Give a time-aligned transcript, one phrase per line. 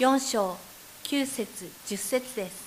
[0.00, 0.56] 4章
[1.04, 2.64] 9節10節です。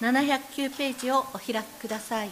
[0.00, 2.30] 709ページをお開きください。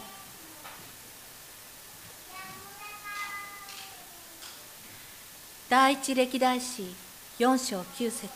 [5.70, 6.92] 第一歴代史
[7.38, 8.28] 4章9節。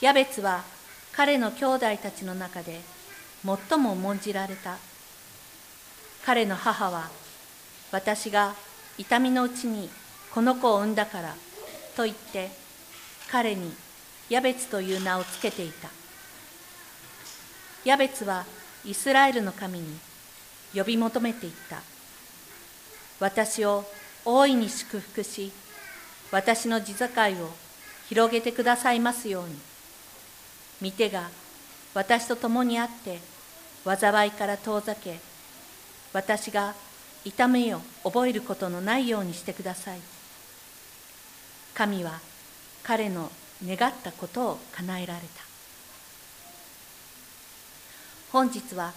[0.00, 0.64] ヤベツは
[1.12, 2.80] 彼の兄弟たちの中で
[3.44, 4.78] 最も重んじられた。
[6.24, 7.10] 彼の母は
[7.92, 8.54] 私が
[8.96, 9.90] 痛みのうちに
[10.32, 11.34] この子を産んだから
[11.96, 12.50] と言って
[13.30, 13.72] 彼に
[14.28, 15.88] ヤベツという名をつけていた。
[17.84, 18.44] ヤベツは
[18.84, 19.98] イスラエルの神に
[20.74, 21.80] 呼び求めていった。
[23.18, 23.84] 私を
[24.24, 25.50] 大いに祝福し
[26.30, 27.50] 私の地境を
[28.08, 29.56] 広げてくださいますように。
[30.80, 31.30] 見てが
[31.94, 33.18] 私と共にあって
[33.84, 35.18] 災いから遠ざけ
[36.12, 36.74] 私が
[37.24, 40.15] 痛みを覚えることのないようにしてください。
[41.76, 42.20] 神は
[42.82, 43.30] 彼の
[43.62, 45.26] 願ったことを叶えられた
[48.32, 48.94] 本日は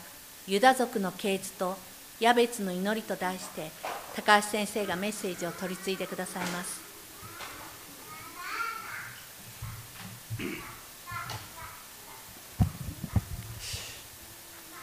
[0.48, 1.76] ユダ族の系図と
[2.22, 3.70] ヤベツの祈りと題して
[4.16, 6.88] 高橋先生がメッセージを取り次いでくださいます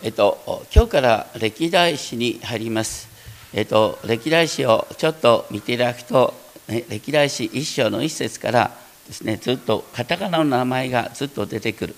[0.03, 3.09] えっと、今日から歴代史に入ります。
[3.53, 11.97] えっと、歴代史をちょっと見ていただくと、ね、歴代史一章の一節からですね、ずっとカタカナの名前がずっと出てくる。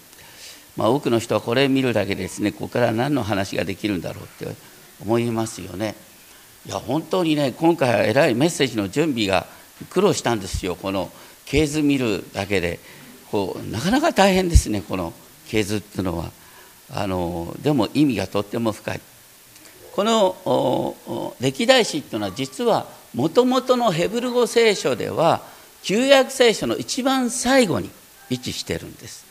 [0.76, 4.54] まあ、多くの人はこれ見るだけですね、ここから何の話ができるんだろうって
[5.02, 5.94] 思いますよね。
[6.66, 9.46] いや、本当にね、今回はえらいメッセージの準備が
[9.90, 11.10] 苦労したんですよ、この
[11.46, 12.78] 系図見るだけで。
[13.30, 15.12] こうなかなか大変ですね、この
[15.48, 16.30] 系図っていうのは。
[16.90, 19.00] あのでも意味がとっても深い
[19.92, 25.42] この歴代史っていうのは実はもともとのヘブル語聖書では
[25.82, 27.90] 旧約聖書の一番最後に
[28.30, 29.26] 位置してるんです。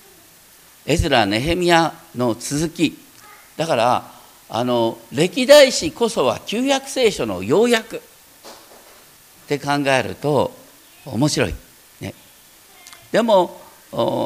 [0.86, 2.97] エズラ・ネヘミヤの続き。
[3.58, 4.11] だから
[4.50, 8.01] あの歴代史こそは旧約聖書の要約。
[9.46, 10.51] って考えると
[11.06, 11.56] 面白い、
[12.01, 12.13] ね、
[13.13, 13.62] でも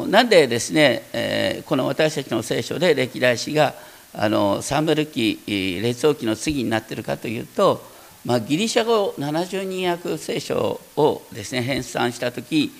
[0.08, 3.74] なんでですね、えー、この私たちの聖書で歴代史が
[4.12, 5.40] あのサムル記
[5.80, 7.84] 列王記の次になってるかというと、
[8.24, 12.70] まあ、ギリシャ語70人訳聖書をですね編纂した時、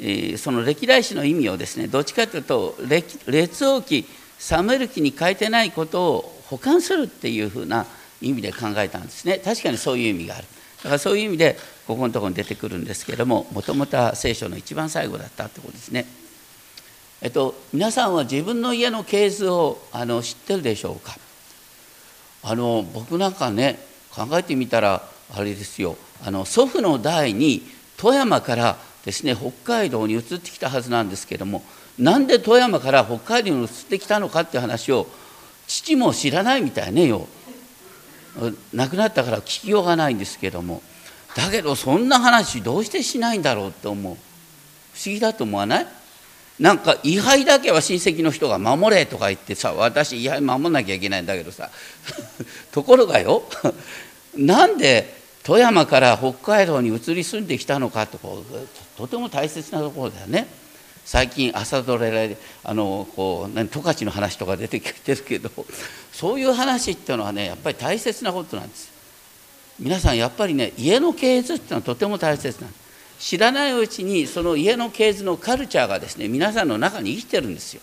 [0.00, 2.76] えー、その歴代史の意味をですねどっちかというと
[3.26, 4.06] 列王記
[4.38, 7.86] サムエル記に書いてないことを保管するっていうふうな
[8.22, 9.38] 意味で考えたんですね。
[9.38, 10.44] 確かにそういう意味がある。
[10.78, 16.06] だからそういう意味でここのところに出てくるんですけれどももともとは聖書の一番最後だったってことですね。
[17.20, 21.18] えっと、皆さんは自分の家の系図をあの知ってるでしょうか？
[22.42, 23.84] あの僕なんかね
[24.16, 25.02] 考えてみたら
[25.34, 25.96] あれですよ。
[26.24, 27.62] あの祖父の代に
[27.98, 31.62] 富山からですね北海道に移ってきたはずなんですけども
[31.98, 35.06] なんで富山から北海道に移ってきたのかっていう話を
[35.66, 37.28] 父も知らないみたいねよ。
[38.72, 40.82] 亡くなったから聞きようがないんですけども
[41.34, 44.14] だけどそんな話どうしてしないんだろうって思う。
[44.14, 45.86] 不思議だと思わない？
[46.58, 51.70] なんか位牌だけは親戚の人が守れとか言ってさ私位牌守んなきゃいけないんだけどさ
[52.72, 53.42] ところがよ
[54.36, 60.46] なんで富山から北海道に移り住んできたのかとこうとても大切なところだよね。
[61.04, 65.50] 最近朝ドラであのこう十勝の話とか出てきてるけど
[66.12, 68.90] そういう話っていうのはねやっぱり大切なことなんです
[69.78, 72.86] 皆さんやっぱりね家の系図っていうのはとても大切なんです
[73.18, 77.80] 知らないうちにその家の系図のカルチャーがですね皆さんの中に生きてるんですよ。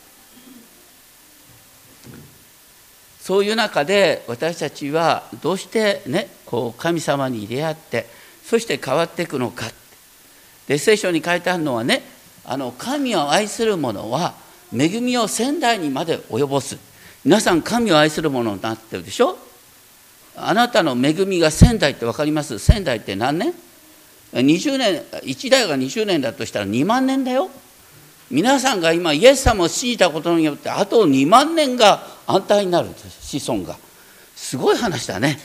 [3.21, 8.05] そういう中で私たちはどうしてねこう神様に出会って
[8.43, 9.65] そして変わっていくのか。
[10.67, 12.03] で聖書に書いてあるのはね
[12.45, 14.35] あの神を愛する者は
[14.71, 16.77] 恵みを仙台にまで及ぼす。
[17.25, 19.35] 皆さん神を愛する者になってるでしょ？
[20.35, 22.59] あなたの恵みが仙台って分かります？
[22.59, 23.51] 仙台って何年
[24.33, 27.49] ？20年1代が20年だとしたら2万年だよ。
[28.29, 33.75] 皆さんが今イエス様を信じたことによってあと2万年が安泰になるんです子孫が。
[34.35, 35.39] すごい話だね。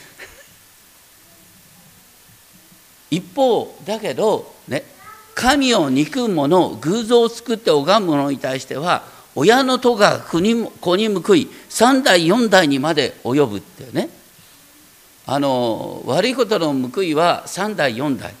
[3.11, 4.83] 一方だけどね
[5.35, 9.03] 神を憎む者偶像を作って拝む者に対しては
[9.35, 10.95] 親の戸が子に報
[11.35, 14.09] い3代4代にまで及ぶってね。
[15.25, 18.33] あの悪いことの報いは3代4代。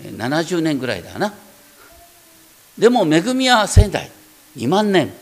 [0.00, 1.34] 70年ぐらいだな。
[2.78, 4.10] でも恵みは1000代。
[4.56, 5.12] 2万年。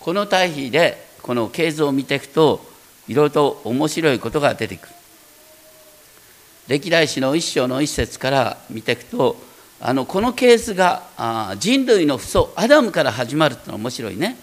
[0.00, 2.64] この対比でこの系図を見ていくと
[3.08, 4.95] いろいろと面白いことが出てくる。
[6.68, 9.36] 歴代誌の一章の一節から見ていくと
[9.80, 14.36] あのこの系図があ人類の父祖アダムから始まるっていうのは面白いね。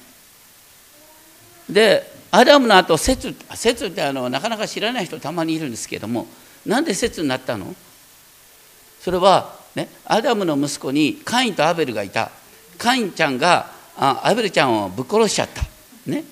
[1.69, 6.27] でアダムの後セツセツってあのなかなか知らない人たまにいるんですけども
[6.65, 7.75] なんでセツになったの？
[9.01, 12.31] それは、ね、アダムの息子にカインとアベルがいた
[12.77, 15.61] カインちゃんがあアベルちゃんをぶっ殺しちゃった。
[16.09, 16.25] ね、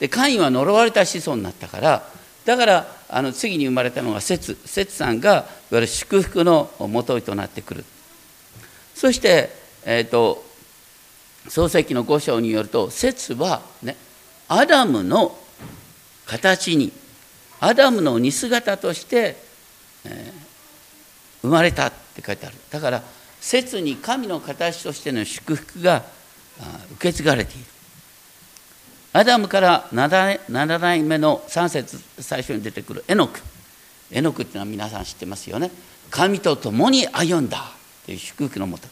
[0.00, 2.08] でカインは呪われた子孫になったから
[2.44, 7.84] だからあの次に生まれたのが節節さんがいわゆる祝福のもととなってくる。
[8.94, 9.50] そして、
[9.84, 10.44] えーと、
[11.48, 13.96] 創世記の5章によると節はね
[14.48, 15.38] アダムの
[16.26, 16.92] 形に
[17.60, 19.36] アダムの似姿として、
[20.04, 20.32] えー、
[21.42, 22.56] 生まれたって書いてある。
[22.70, 23.02] だから
[23.40, 26.04] 節に神の形としての祝福が
[26.92, 27.64] 受け継がれている。
[29.18, 33.40] アダムから7代目の3節最初に出てくるエノク。
[34.12, 35.72] エノクっていうのは皆さん知ってますよね。
[36.08, 37.72] 神と共に歩んだ
[38.06, 38.86] という祝福のもと。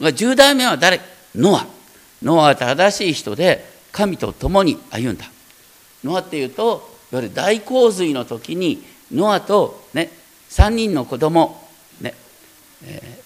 [0.00, 0.98] 10代目は誰？
[1.36, 1.66] ノア。
[2.20, 5.30] ノアは正しい人で神と共に歩んだ。
[6.02, 8.82] ノアっていうといわゆる大洪水の時に
[9.12, 10.10] ノアと、ね、
[10.48, 11.62] 3人の子供
[12.00, 12.14] ね
[12.84, 13.22] えー、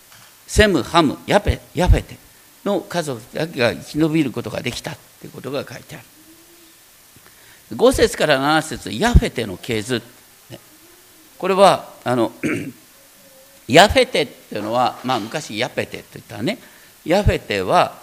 [0.47, 2.19] セムハムヤペヤフェテ
[2.67, 6.05] の家族だけが生き延びることができたということが書いてある。
[7.73, 10.03] 5節から7節ヤフェテの系図。
[11.39, 12.33] これはあの
[13.69, 16.59] ヤフェテっていうのは、まあ、昔ヤペテといったね
[17.05, 17.99] ヤフェテは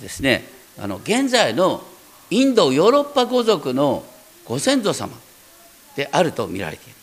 [0.00, 0.44] ですね
[0.78, 1.82] あの現在の
[2.30, 4.04] インドヨーロッパ語族の
[4.44, 5.12] ご先祖様
[5.96, 6.94] であると見られている。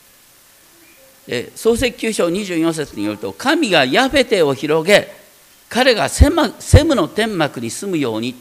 [1.28, 5.14] で創世記9章24節によると神がヤフェテを広げ
[5.70, 8.36] 彼がセムの天幕に住むように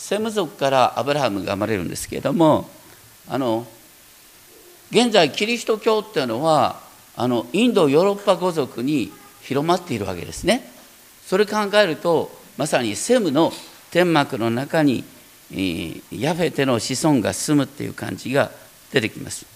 [0.00, 2.68] セム族からアブラハムが生まれるんですけれども
[3.28, 3.66] あの
[4.90, 6.80] 現在キリスト教っていうのは
[7.16, 9.12] あのインドヨーロッパ語族に
[9.42, 10.68] 広まっているわけですね。
[11.26, 13.52] それ考えるとまさにセムの
[13.90, 15.04] 天幕の中に
[16.10, 18.50] ヤフェテの子孫が住むっていう感じが
[18.90, 19.46] 出てきます。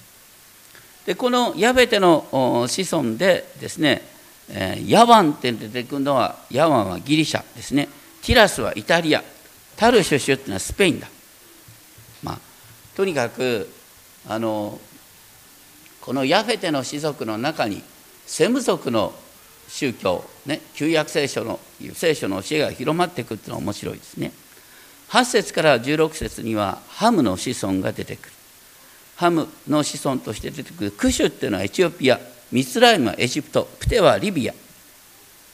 [1.07, 4.03] でこのヤフェテの子孫でですね
[4.87, 7.89] ヤワンって出てくるのはヤワンはギリシャですね
[8.23, 9.25] ティラスはイタリア
[9.77, 11.09] タルシュシュっていうのはスペインだ。
[12.23, 12.39] まあ、
[12.97, 13.69] とにかく
[14.27, 14.79] あの
[16.01, 17.83] このヤフェテの氏族の中に
[18.27, 19.15] セム族の
[19.69, 21.59] 宗教、ね、旧約聖書の
[21.95, 24.33] 聖書の教えが広まっていくっていうのは面白いですね。
[25.11, 28.33] 8節から16節にはハムの子孫が出てくる。
[29.17, 32.19] ハムの子孫として出てくるクシュっていうのはエチオピア、
[32.51, 34.55] ミツライムはエジプト、プテはリビア、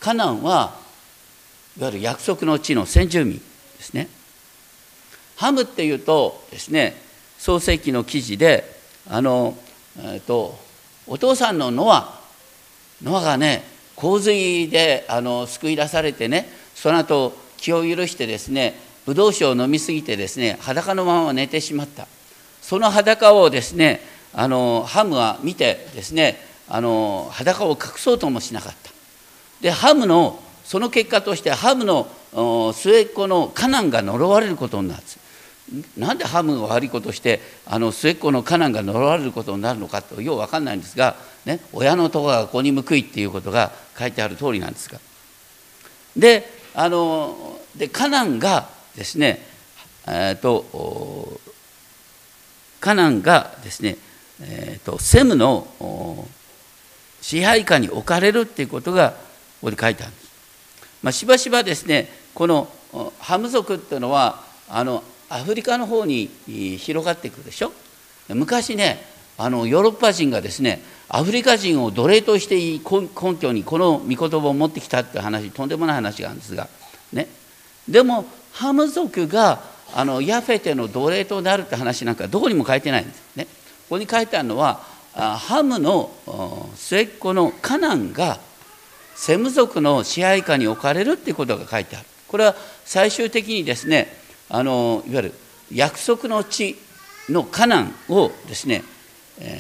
[0.01, 0.75] カナンは
[1.77, 3.41] いわゆる約束の地の先住民、
[3.81, 4.09] ですね。
[5.37, 6.95] ハムっていうとですね
[7.39, 8.71] 創世記の記事で
[9.09, 9.57] あの、
[9.99, 10.59] えーと、
[11.07, 12.21] お父さんのノア
[13.03, 13.65] ノアがね
[13.97, 18.75] 洪水であの救い出されてねその後気を許してですね
[19.07, 22.07] ブドウ酒を飲みすぎてですね裸のまま寝てしまった
[22.61, 24.01] その裸をですね
[24.35, 26.37] あのハムは見てですね
[26.69, 28.91] あの裸を隠そうともしなかった
[29.63, 30.39] でハムの
[30.71, 32.07] その結果としてハムの
[32.73, 35.03] 末っ子のカナンが呪われることになる
[35.99, 45.01] なんでハムが悪いことしてあの末っ子のカナンが呪われることになるのかとよう分かんないんですが、ね、親のとこが子に報いっていうことが書いてある通りなんですが
[46.17, 46.45] で
[46.77, 49.45] あのでカナンがですね
[50.07, 51.41] えー、と
[52.81, 53.97] カナンがですね、
[54.41, 55.67] えーとセムの
[57.21, 59.17] 支配下に置かれるっていうことがこ
[59.63, 60.30] こで書いてあるんです。
[61.03, 62.69] まあ、しばしばですねこの
[63.19, 66.29] ハム族っていうのはあのアフリカの方に
[66.79, 67.73] 広がっていくでしょ？
[68.29, 69.03] 昔ね
[69.39, 76.69] あのヨーロッパ人がですねアフリカ人を奴隷としていい根拠にこの御言葉を持ってきたって話とんでもない話があるんですが、
[77.13, 77.27] ね、
[77.89, 79.61] でもハム族が
[79.95, 83.37] あのヤフェテの奴隷となるって話なんかどこにも書いてないんです。
[83.37, 83.45] ね。
[83.45, 83.51] こ
[83.91, 84.81] こに書いてあるのは
[85.15, 86.11] ハムの
[86.77, 88.39] 末っ子のカナンが
[89.21, 92.07] セム族の支配下に置かれるっていうことが書いてある。
[92.27, 92.55] これは
[92.87, 94.09] 最終的にですね
[94.49, 95.35] あのいわゆる
[95.71, 96.75] 約束の地
[97.29, 98.83] のカナンをですね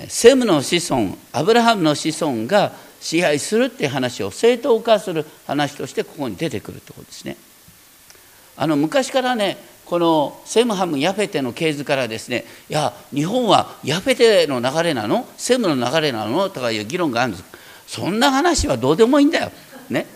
[0.09, 7.37] セムの子孫アブラハムの子孫が支配するっていう話を正当化する話としてここに出てくるってことですね。
[8.57, 15.29] あの昔からねこのセムハムヤフェテの系図からですねいや日本はヤフェテの流れなの？
[15.37, 16.49] セムの流れなの？
[16.49, 17.45] とかいう議論があるんです。
[17.91, 19.51] そんな話はどうでもいいんだよ。
[19.89, 20.07] ね。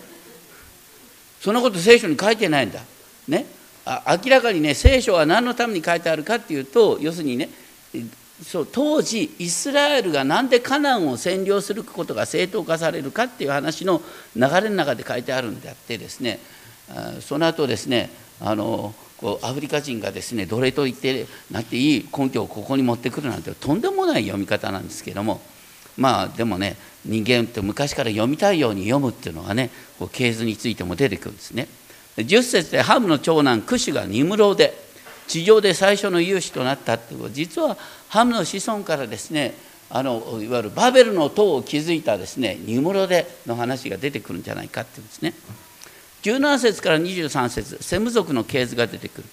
[1.41, 2.79] そんなこと聖書に書いてないんだ。
[3.27, 3.45] ね。
[3.83, 7.49] あ明らかにね聖書は何のために書いてあるかっていうと要するにね
[8.41, 14.01] そう当時イスラエルが何でカナンを占領することが正当化されるかっていう話の
[14.37, 16.39] 流れの中で書いてあるんであってですね
[17.19, 25.41] その後ですねあのこうアフリカ人がですね奴隷と言ってなっていい根拠をここに持ってくるなんてとんでもない読み方なんですけども
[25.97, 31.67] まあでもね人間って昔から読みたいように読むっていうのがねこう系図についても出てくるんですね。
[32.17, 34.73] 10節でハムの長男クシュがニムロで
[35.27, 39.53] 地上で最初の勇士となったっていうこと実はハムの子孫からですね
[39.89, 45.33] あのいわゆるバベルの塔を築いたですねニムロデの話が出てくるんじゃないかっていうんですね。
[46.23, 49.27] 17節から23節セム族の系図が出てくる。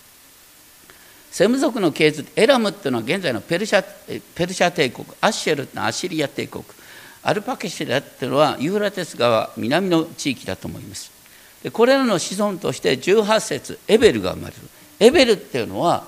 [1.32, 3.82] セム族の系図エラムっていうのは現在のペルシャ
[4.34, 6.62] ペルシャ帝国アッシェルってのはアシリア帝国。
[7.24, 11.10] アルパケシラっていうのはユーラテス川南の地域だと思います。
[11.62, 14.60] でこれらの子孫として18節エベルが生まれる。
[15.00, 16.04] エベルっていうのは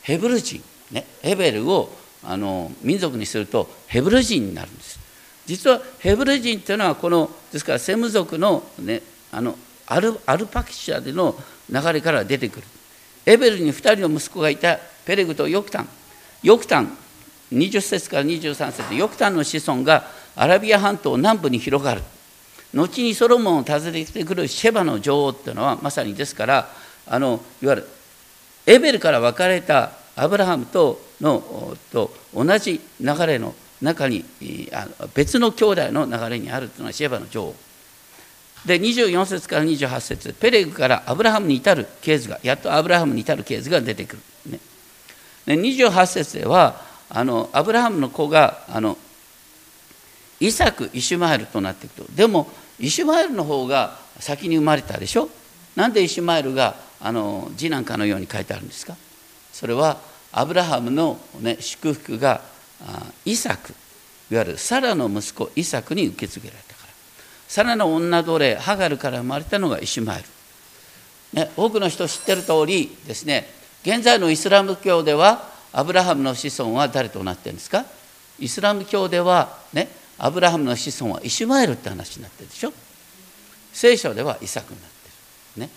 [0.00, 0.62] ヘブル人、
[0.92, 1.90] ね、エベルを
[2.24, 4.98] あの民族にするとヘブル人になるんです。
[5.44, 11.36] 実はヘブル人っていうのはこのですからセム族の,、ね、あのアルアルパキシャでの
[11.68, 12.66] 流れから出てくる。
[13.28, 15.88] エベルに2人の息子がいたペレグとヨクタン。
[16.42, 16.96] ヨクタン
[17.52, 22.00] 20節から23節ヨクタンの子孫がアラビア半島南部に広がる。
[22.72, 26.70] 後にソロモンを訪ねてくるシェバの女王っていうのはまさにですから
[27.06, 27.88] あのいわゆる
[28.66, 34.24] エベルから分かれたアブラハムとのと同じ流れの中に
[35.14, 37.67] 別の兄弟の流れにあるというのはシェバの女王。
[38.66, 44.60] で24節から28節ペレグからアブラハムに至るケースがやっとアブラハムに至るケースが出てくる、ね、
[45.46, 48.98] で28節ではあのアブラハムの子があの
[50.40, 52.12] イサク・イシュマエルとなっていくと。
[52.12, 52.48] でも
[52.78, 55.28] イシュマエルの方が先に生まれたでしょ？
[55.74, 58.94] なんでイシュマエルがあの字なんかのように書いてあるんですか？
[59.52, 59.98] それは
[60.30, 62.42] アブラハムの、ね、祝福が
[63.24, 63.74] イサク。
[64.30, 66.67] いわゆるサラの息子イサクに受け継げられた。
[67.54, 70.24] からサラの女奴隷ハガルから生まれたのがイシュマエル、
[71.40, 73.46] ね、多くの人知ってる通りですね
[73.82, 77.84] 現在のイスラム教ではアブラハムの子孫は誰となってるんですか？
[78.38, 79.88] イスラム教ではね
[80.18, 82.72] アブラハムの子孫はイシュマエルって話になってるでしょ？
[83.72, 85.08] 聖書ではイサクになって
[85.56, 85.70] る、ね、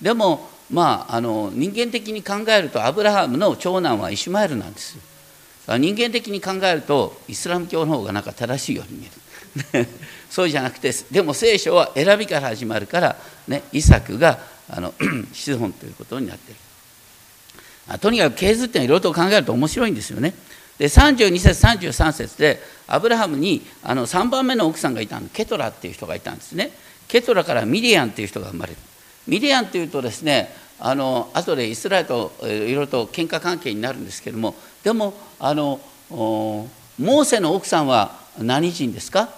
[0.00, 5.78] でもまああの人間的に考えるとアブラハムの長男はイシュマエルなんですよ。
[5.78, 9.12] 人間的に考えるとイスラム教の方がなんか正しいように見える。
[10.30, 14.38] そうじゃなくてでも聖書は選びから始まるから、ね、イサクが
[14.70, 14.94] あの
[15.32, 20.34] 子孫ということになっているとにかく系図っていうのはいろいろと考えると面白いんですよね。
[20.78, 26.70] で32節33節でアブラハムにあの3番目の奥さんがいたのケトラっていう人がいたんですね。
[27.08, 28.78] ケトラからミディアンっていう人が生まれる。
[29.26, 39.28] ミディアンっていうとですねあの後でイスラエルといろいろと喧嘩関係になるんですけどもでもあのモーセの奥さんは何人ですか？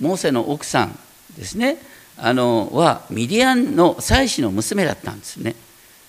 [0.00, 0.98] モーセの奥さん
[1.36, 1.78] ですね。
[2.16, 5.54] あのはミディアンの妻子の娘だったんですね。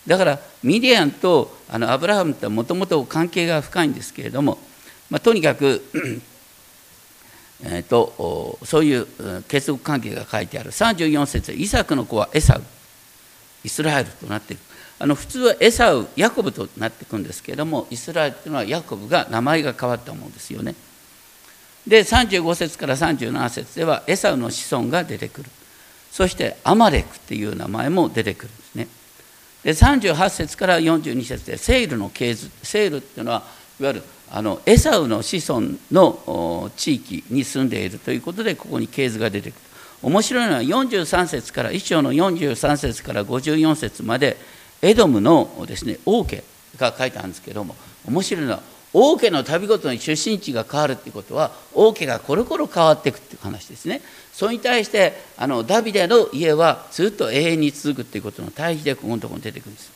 [0.08, 4.58] だからミディアンとあのアブラハムってもともと関係が深いんですけれども、
[5.10, 5.84] まあ、とにかく
[7.64, 9.06] えーと、そういう
[9.48, 10.72] 結束関係が書いてある。
[10.72, 12.64] 34節イサクの子はエサウ。
[13.64, 14.64] イスラエルとなっている
[14.98, 20.76] あの普通はエサウヤコブとなっていくんですけれどもイスラエルというのはヤコブが名前が変わったものですよね。
[21.88, 25.50] で35節から37節ではエサウの子孫が出てくる。
[26.12, 28.88] そしてアマレクっていう名前も出てくるんですね。
[29.64, 33.44] で38節から42節でセイルの系図セイルっていうのは
[33.80, 35.62] いわゆるあのエサウの子孫
[35.92, 39.60] の地域に住んでいるということでここに系図が出てくる。
[40.04, 44.36] 面白いのは43節から一章の43節から54節まで
[44.82, 46.44] エドムのですね王家
[46.78, 47.76] が書いてあるんですけども
[48.08, 48.62] 面白いのは
[48.94, 54.02] 王家のたびごとに出身地が変わるっていうことは王家がコロコロ変わっていくっていう話ですね。
[54.34, 59.92] それに対してあのダビデの家はずっと永遠に続くっていうことの対比でここのところに出てくるんです。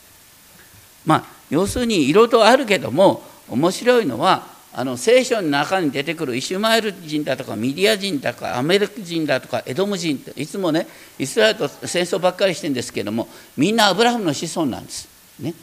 [1.04, 10.86] まあ要するにいろいろとあるけども面白いのはあの聖書の中に出てくるイシュマエル人だとかミディアン人だとかアマレク人だとかエドム人っていつもね
[11.18, 13.26] イスラエルと戦争ばっかりしてるんですけども
[13.56, 15.08] みんなアブラハムの子孫なんです。
[15.40, 15.54] ね、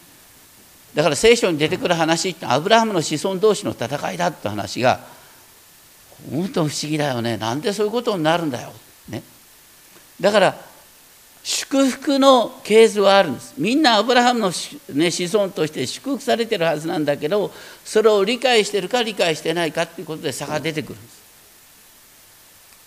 [0.96, 5.00] だから聖書に出てくる話ってアブラハムの子孫同士の戦いだって話が
[6.30, 7.38] 本当不思議だよね。
[7.38, 8.72] なんでそういうことになるんだよ。
[9.10, 9.24] ね、
[10.22, 10.56] だから
[11.44, 13.54] 祝福のケースはあるんです。
[13.58, 14.52] みんなアブラハムの、
[14.94, 17.52] ね、子孫として祝福されてるはずなんだけど
[17.84, 21.24] それを理解してるか理解してないかっていうことで差が出てくるんです。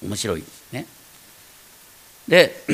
[0.03, 0.73] 面白いです。
[0.73, 0.87] ね。
[2.27, 2.65] で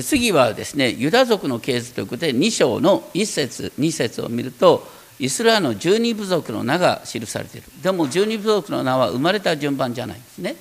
[0.00, 4.86] 次はですねユダ族の系図ということで2章の1節2節を見ると
[5.18, 7.66] イスラエルの十二部族の名が記されている。
[7.82, 10.56] でも十二部族の名は生まれた順番じゃないんですね。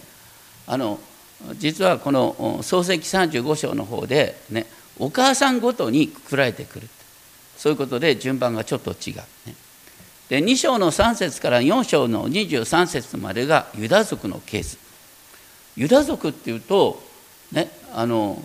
[0.67, 0.99] あの
[1.55, 4.65] 実はこの創世記35章の方でね
[4.99, 6.89] お母さんごとにくくられてくる。
[7.57, 9.55] そういうことで順番がちょっと違う、ね、
[10.29, 14.77] で2章の3節から4章の23節までがユダ族のケース。
[15.75, 17.01] ユダ族っていうと
[17.51, 18.43] ねあの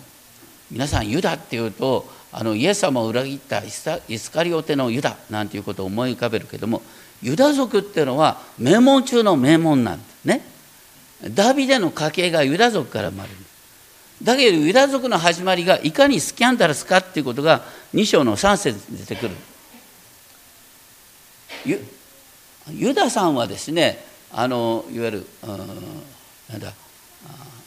[0.71, 6.81] 皆さんユダっていうとあのイエス様を裏切ったイスカリオテのユダなんていうことを思い浮かべるけども
[7.21, 10.41] ユダ族っていうのは名門中の名門なんですね。
[11.33, 13.35] ダビデの家系がユダ族から生まれる。
[14.23, 17.63] だけどユダ族の始まりがいかにスキャンダラスかっていうことが
[17.95, 19.35] 2章の3節に出てくる。
[21.65, 21.83] ユ
[22.71, 26.73] ユダさんはですねあのいわゆるなんだ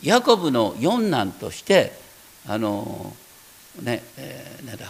[0.02, 1.92] ヤコブの四男として
[2.46, 3.14] あの
[3.82, 4.86] ねえー、なんだ、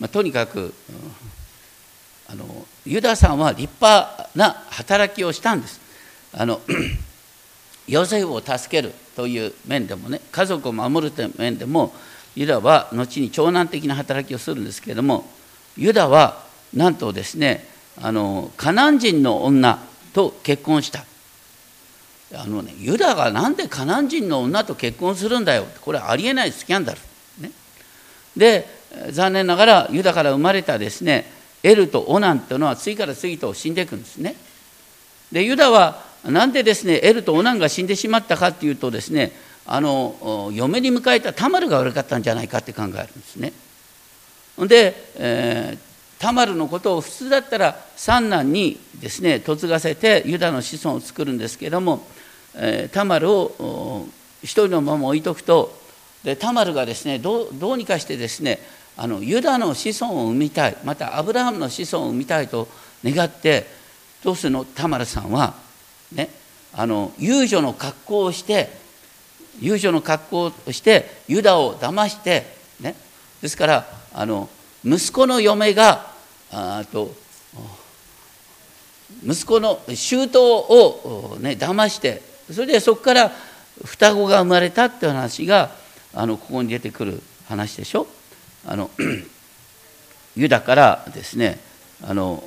[0.00, 0.72] まあ、とにかく、うん、
[2.28, 5.80] あのユダさんは立派な働きをしたんです。
[6.32, 6.60] あの
[7.86, 11.92] ヨセフを助けるという面でもね家族を守るという面でも
[12.34, 15.24] ユダは後に長男的な働きをするんですけれども
[15.76, 17.66] ユダはなんとですね
[18.00, 19.78] あのカナン人の女
[20.12, 21.04] と結婚した。
[22.36, 25.66] あのね、ユダがなんでカナン人の女と結婚するんだよ。
[25.80, 27.00] これありえないスキャンダル、
[27.40, 27.50] ね、
[28.36, 28.66] で
[29.10, 31.30] 残念ながらユダから生まれたですね
[31.62, 34.36] エルとオナンというのは次から次と死んでいくんですね。
[35.32, 39.32] でユダはなんでですねエルとオナンが死んでしまったかっていうとですね
[39.66, 43.52] あの嫁に迎えたタマルが悪かったんじゃないかって考えるんですね。
[44.58, 52.06] で、えー、タマルのことを普通だったら三男にですね嫁がせてユダの子孫を作るんですけども
[52.56, 54.06] えタマルを
[54.42, 55.76] 一人のまま置いとくと
[56.22, 58.60] でタマルがですねどうにかしてですね
[58.96, 62.68] あのユダの子孫を生みたいまたアブラハムの子孫を生みたいと
[63.04, 63.66] 願って
[64.22, 64.64] どうするの？
[64.64, 65.54] タマルさんは
[66.12, 66.30] ね
[66.72, 68.70] あの遊女の格好をして
[69.60, 72.44] 遊女の格好をしてユダを騙して
[72.80, 72.94] ね
[73.42, 74.48] ですからあの
[74.84, 76.06] 息子の嫁が
[76.50, 77.12] あと
[79.24, 83.32] 息子の舅をね騙してそれでそこから
[83.84, 85.70] 双子が生まれたって話が
[86.12, 88.06] あのここに出てくる話でしょ？
[88.66, 88.90] あの
[90.36, 91.58] ユダからですね
[92.02, 92.42] あの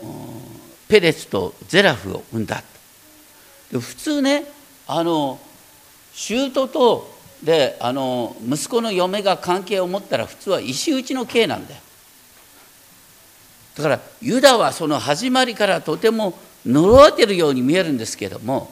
[0.88, 2.63] ペレツとゼラフを生んだ。
[3.71, 4.45] で普通ね
[4.88, 5.39] あの
[6.13, 11.81] 舅とであの息子の嫁が関係を持ったら普通は石打ちの刑なんだよ。
[13.75, 18.71] だからユダはその始まりからとても呪われてるように見えるんですけども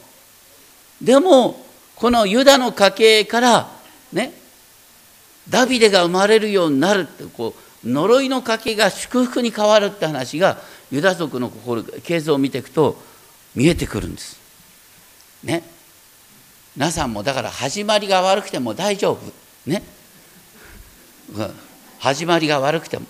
[1.00, 3.70] でもこのユダの家系から
[4.12, 4.32] ね
[5.48, 7.54] ダビデが生まれるようになるってこ
[7.84, 10.58] う呪いの家系が祝福に変わるって話が
[10.90, 12.96] ユダ族の心系図を見ていくと
[13.54, 14.38] 見えてくるんです。
[15.42, 15.62] ね。
[16.76, 19.20] 皆さんもだから始まりが悪くても大丈夫。
[19.66, 19.82] ね。
[21.98, 23.06] 始まりが悪くても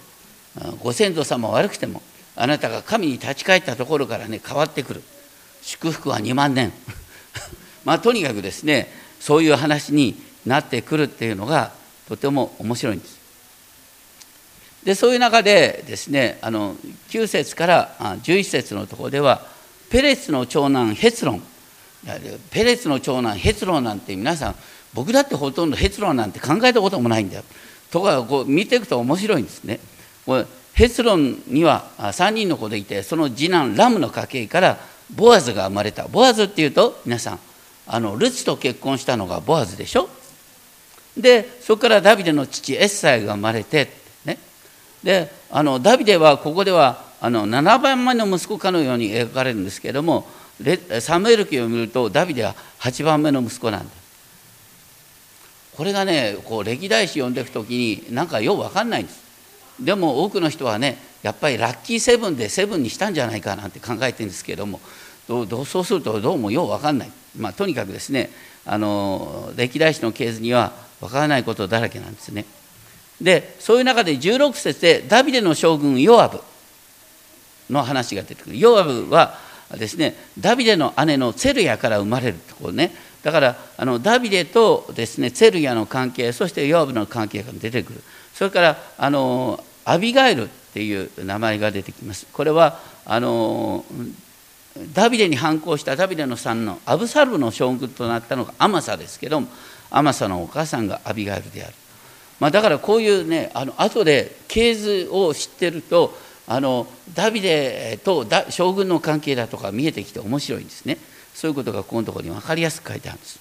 [0.83, 2.03] ご先祖様悪くても
[2.35, 5.03] あなたが神に立ち返ったところからね変わってくる。
[5.62, 6.72] 祝福は2万年。
[7.87, 8.88] まあ、とにかくですね
[9.20, 11.72] そういう話になってくるっていうのが
[12.09, 13.16] とても面白いんです。
[14.85, 16.75] でそういう中でですねあの
[17.09, 19.40] 9節から11節のところでは
[19.90, 21.42] ペレツの長男ヘツロン
[22.51, 24.55] ペレツの長男ヘツロンなんて皆さん
[24.92, 27.44] 僕だってほとんどヘツロンなんて考えたこともないんだよ。
[27.90, 29.81] とかこう見ていくと面白いんですね。
[30.25, 34.79] これヘツロンには3人の子でいてその次男ラムの家系から
[35.14, 37.40] ボアズが生まれたボアズっていうと皆さん
[37.87, 40.09] あのルツと結婚したのがボアズでしょ？
[41.16, 43.88] でそこからダビデの父エッサイが生まれて、
[44.25, 44.38] ね、
[45.03, 50.27] であのダビデはここではあの7番目の息子かのように描かれるんですけれども
[51.01, 53.94] サムエル記を見るとダビデは8番目の息子なんだ。
[55.77, 59.22] これがねこう歴代史読んでいく時になんかよう分かんないんです。
[59.79, 64.81] でも多くの人はねやっぱりラッキーセブンでセブンにしたんじゃないかなんて考えてるんですけれども
[65.27, 68.31] そうするとどうもよう分かんないまあ、とにかくですね
[68.65, 72.45] あの歴代史の系図には分からないことだらけなんですね。
[73.21, 76.41] でそういう中で16節でダビデの将軍ヨアブ
[77.71, 78.59] の話が出てくる。
[78.59, 79.39] ヨアブは
[79.79, 88.03] ですねダビデの姉のツェルヤから生まれるところねだからあのダビデとですねツェルヤの関係そしてヨアブの関係が出てくる
[88.35, 93.85] それからあのアビガイルっていう名前が出てきますこれはあの
[94.95, 99.49] ダビデに反抗したダビデの3のアブサルブの将軍となったのがアマサですけども
[99.91, 101.75] アマサのお母さんがアビガエルである、
[102.41, 106.17] まあ、だからこういうねあの後で系図を知ってると
[106.49, 110.99] あのダビデと将軍の関係だとか見えてきて面白いんですね。
[111.35, 113.41] そういうことがここのところに分かりやすく書いてあるんです。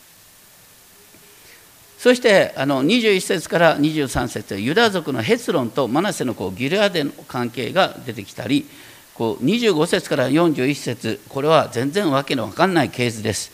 [1.98, 8.68] そしてあの21節から23節ユダ族のヘツロンとマナセのこうギルアデの関係が出てきたり
[9.16, 11.22] こう25節から41節。
[11.30, 13.52] これは全然わけのわかんないケースです、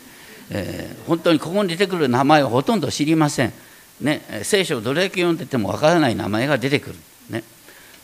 [0.50, 3.52] えー、本当にここに出てくる名前をほとんど知りません、
[4.00, 6.96] ね、聖書をどれだけ読んでてもわからない名前が出てくる、
[7.30, 7.44] ね、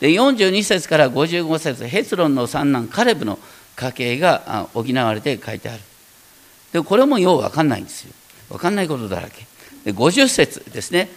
[0.00, 1.86] で42節から55節。
[1.86, 3.38] ヘツロンの三男カレブの
[3.74, 5.82] 家系が補われて書いてある。
[6.72, 8.12] でこれもようわかんないんですよ。
[8.50, 9.46] わかんないことだらけ。
[9.90, 11.08] 50節ですね。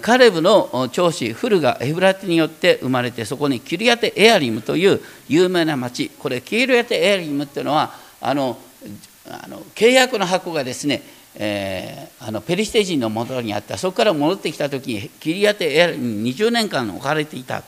[0.00, 6.08] カレブの長子フルがエフラテによって生まれてそこにキリアテ・エアリムという有名な町。
[6.10, 8.56] これキリアテ・エアリムっていうのはあの
[9.28, 11.02] あの契約の箱がですね、
[11.34, 13.76] えー、あのペリシテ人のもとにあった。
[13.76, 17.64] そこから戻ってきた時にキリアテ・エアリムに20年間置かれていた。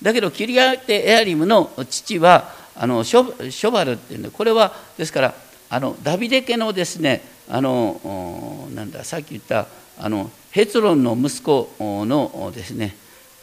[0.00, 5.34] だけどキリアテ・エアリムの父はあのショショバルっていうのこれはですから
[5.68, 9.66] あのダビデ家のですねあのなんださっき言った
[9.98, 12.96] あのヘツロンの息子のですね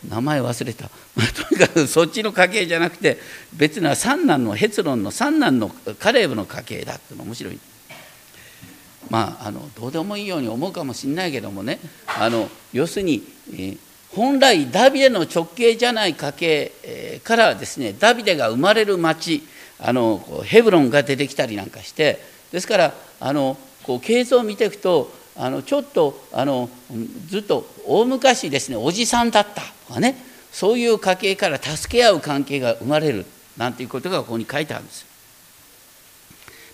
[0.08, 3.18] 名前忘れた、まあ、とにかくそっちの家系じゃなくて
[3.56, 7.60] 別な三男のヘツロンの三男のカレーブの家系だっていうの面白い。
[9.10, 13.78] まああのどうでもいいように思うかもしれないけどもねあの要するに、えー、
[14.16, 19.44] 本来ダビデの直系じゃない家系えからですねダビデが生まれる町
[19.80, 22.20] あのヘブロンが出てきたりなんかして
[22.52, 26.70] ですからあのこう系図を見ていくとあのちょっとあの
[27.28, 30.16] ずっと大昔ですねおじさんだったとかね
[30.52, 33.26] そういう家系から助け合う関係が生まれる
[33.58, 35.06] なんていうことがここに書いてあるんです。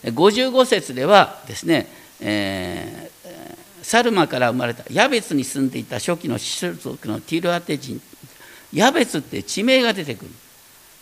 [0.03, 1.87] 55節ではですね、
[2.21, 8.01] えー、サルマから生まれたヤベツに住んでいた初期の種族のティルアテ人
[8.71, 10.31] ヤベツって地名が出てくる。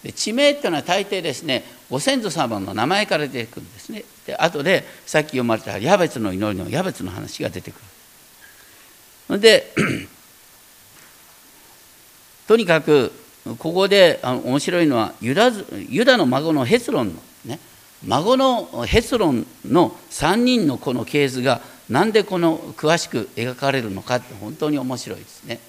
[0.04, 7.80] で地名っていうのは大抵ですねご先祖様の名前から出てくるんですねで後でさっき読まれたヤベツの祈りのヤベツの話が出てく
[9.30, 9.74] るで
[12.48, 13.12] とにかく
[13.58, 15.52] ここであの面白いのはユダ
[15.90, 17.60] ユダの孫のヘスロンのね
[18.06, 25.60] 孫のヘスロンの3人のこの系図が何でこの詳しく描かれるのかって本当に面白いですね。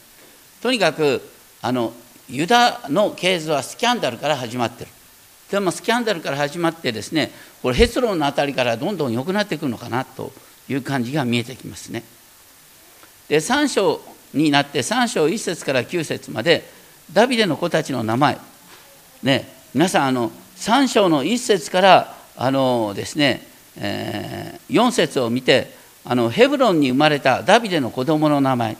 [0.60, 1.22] とにかく
[1.62, 1.92] あの
[2.28, 4.90] ユダの系図はスキャンダルから始まってる。
[5.50, 7.30] でもスキャンダルから始まってですね
[7.62, 10.30] これヘスロンの辺りからどんどん良くなってくるのかなと
[10.68, 12.04] いう感じが見えてきますね。
[13.28, 14.00] で3章
[14.34, 16.68] になって3章1節から9節まで
[17.12, 18.38] ダビデの子たちの名前
[19.22, 25.72] ね皆さんあの3章の1節からあのですね、えー、4節を見て
[26.04, 28.76] あのヘブロンに生まれたダビデの子供の名前。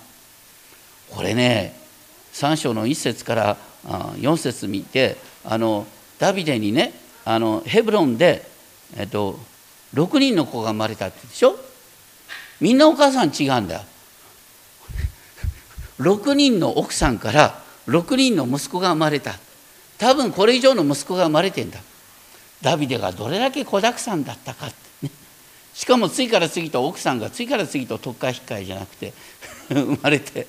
[1.11, 1.88] これね
[2.39, 5.87] 3章の1節から4節見てあの
[6.21, 6.93] ダビデにね
[7.25, 8.47] あのヘブロンで、
[8.97, 9.39] えっと、
[9.95, 11.57] 6人の子が生まれたってでしょ？
[12.61, 13.81] みんなお母さん違うんだよ。
[15.99, 19.37] 6人の奥さんから6人の息子が生まれた。
[19.99, 21.81] 多分これ以上の息子が生まれてんだ。
[22.63, 25.11] ダビデがどれだけ子だくさんだったかって、ね、
[25.75, 29.13] しかも次から次と奥さんが次から次と特化引っかえじゃなくて
[29.71, 30.47] 生まれて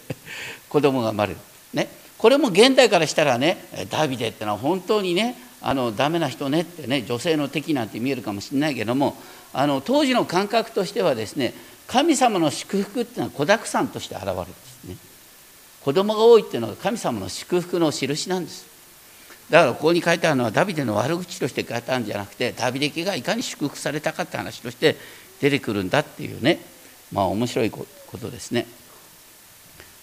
[0.69, 1.39] 子供が生まれる。
[1.73, 3.58] ね、これも現代からしたらね
[3.89, 9.15] ダビデってのは本当にねあのダメな人ねってね女性の敵なんて見えるかもしれないけども
[9.53, 11.53] あの当時の感覚としてはですね
[11.88, 14.95] 神様の祝福っていうのは子だくさんとして現れるんですね。
[15.82, 18.67] 子供が多いっていうのは神様の祝福の印なんです。
[19.49, 24.95] だからここに書いてあるのはダビデの悪口として書いてあるんじゃなくてダビデ家がいかに祝福されたかって話として
[25.41, 26.60] 出てくるんだっていうね
[27.12, 27.88] まあ面白いこ
[28.19, 28.67] とですね。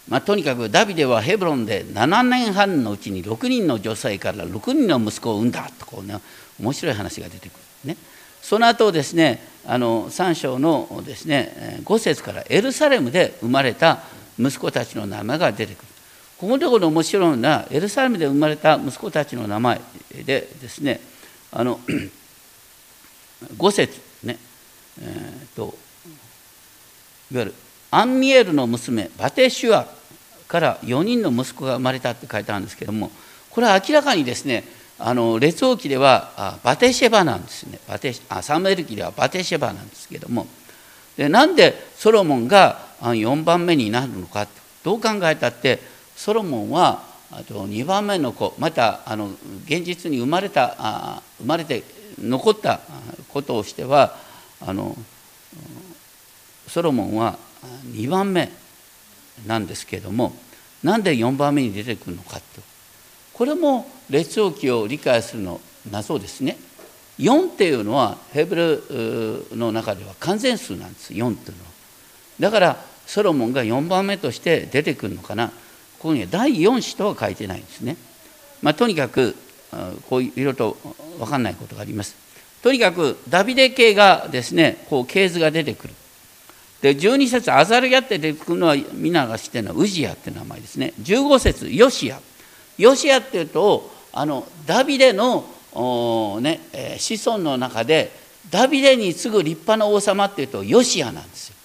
[0.08, 6.20] まあ、とにかくダビデはヘブロンで7年半のうちに6人の女性から6人の息子を産んだとこう、ね、
[6.60, 7.96] 面白い話が出てくる、ね、
[8.40, 14.04] その後ですねあの3章のですね5節からエルサレムで生まれた
[14.38, 15.86] 息子たちの名前が出てくる。
[16.38, 19.80] ここのところ面白いのはエルサレムで生まれた息子たちの名前
[20.12, 21.00] でですね
[21.50, 21.80] あの
[23.56, 24.38] 5節ね
[25.00, 25.76] えー、と
[27.32, 27.54] いわゆる
[27.90, 29.86] アンミエルの娘バテシュア
[30.48, 33.10] から4人の息子が生まれたって書いてあるんですけども
[33.50, 34.64] これは明らかにですね
[34.98, 37.78] あの列王記ではバテシェバなんですね。
[37.86, 40.46] バテあサムエル記ではバテシェバなんですけども。
[41.16, 44.46] でなんでソロモンが4番目になるのか
[44.82, 45.80] どう考えたって
[46.14, 49.30] ソロモンはあと2番目の子またあの
[49.64, 51.82] 現実に生まれたあ生まれて
[52.18, 52.80] 残った
[53.28, 54.16] ことをしては
[54.60, 54.96] あの
[56.68, 57.38] ソロモンは
[57.92, 58.50] 2番目
[59.46, 60.34] なんですけれども
[60.82, 62.62] なんで4番目に出てくるのかと。
[63.32, 66.56] これも列王記を理解するの謎ですね。
[67.18, 71.12] 4っていうのはヘブルの中では完全数なんです。
[71.12, 71.70] 4っていうのは。
[72.40, 75.48] だからソロモンが4番目として出てくるのかな。
[75.48, 75.54] こ
[76.10, 77.96] こには第4子とは書いてないんですね。
[78.62, 79.34] まあとにかく
[80.08, 80.76] こういろいろと
[81.18, 82.14] 分かんないことがあります。
[82.62, 85.94] とにかくダビデ系がですねこう系図が出てくる。
[86.86, 92.20] で12節アザルヤって出てくるのは皆が知ってるのはウジヤって名前ですね15節ヨシア
[92.78, 95.44] ヨシアっていうとあのダビデの
[96.40, 96.60] ね、
[96.96, 98.10] 子孫の中で
[98.50, 101.56] ダビデに次ぐ立派な王様っていうとヨシアなんですよ。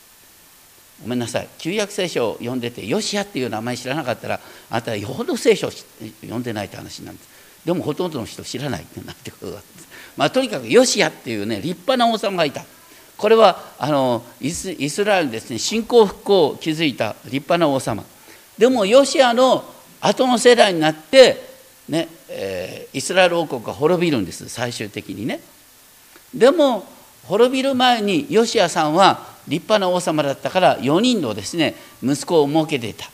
[1.03, 7.29] ごめんなさい旧約聖書を読んでてヨシアっていう名前知らなかったらあなたはよほど聖書を読んでないって話なんです。
[7.63, 9.69] でもほとんどの人知らないってなってことがあって
[10.17, 12.65] まあ、とにかくヨシアっていうね立派な王様がいた。
[13.21, 18.03] これはあのイスラエルですね信仰復興を築いた立派な王様。
[18.57, 19.63] でもヨシアの
[20.01, 21.51] 後の世代になって
[21.87, 25.41] ねえー、イスラエル王国が滅びるんです最終的にね
[26.33, 26.85] でも
[27.25, 33.09] 滅びる前にヨシアさんは立派な王様だったから4人のですね息子を設けていた